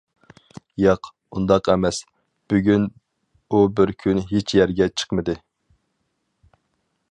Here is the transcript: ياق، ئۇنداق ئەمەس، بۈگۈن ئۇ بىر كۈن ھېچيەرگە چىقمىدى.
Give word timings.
ياق، 0.83 1.09
ئۇنداق 1.39 1.69
ئەمەس، 1.73 1.99
بۈگۈن 2.53 2.87
ئۇ 3.57 3.61
بىر 3.81 3.95
كۈن 4.05 4.25
ھېچيەرگە 4.33 4.91
چىقمىدى. 5.03 5.39